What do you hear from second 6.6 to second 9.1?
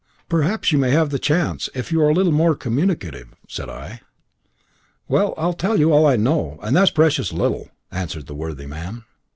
and that is precious little," answered the worthy man.